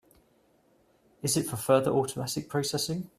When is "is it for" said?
1.21-1.57